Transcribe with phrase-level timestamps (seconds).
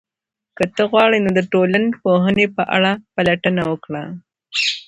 [0.57, 4.03] که ته وغواړې، نو د ټولنپوهنې په اړه پلټنه وکړه.